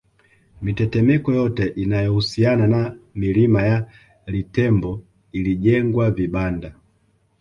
Mitetemeko 0.61 1.33
yote 1.33 1.65
inayohusiana 1.67 2.67
na 2.67 2.97
milima 3.15 3.61
ya 3.61 3.87
Litembo 4.27 5.03
ilijengwa 5.31 6.11
vibanda 6.11 6.73